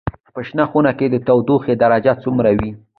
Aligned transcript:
په 0.33 0.39
شنه 0.47 0.63
خونه 0.71 0.91
کې 0.97 1.05
د 1.09 1.15
تودوخې 1.27 1.73
درجه 1.83 2.13
څومره 2.23 2.49
وي؟ 2.57 2.71